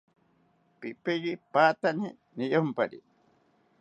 [0.79, 2.99] Pipiye patani niyompari